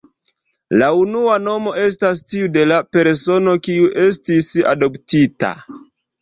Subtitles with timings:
[0.81, 5.55] La unua nomo estas tiu de la persono, kiu estis adoptita.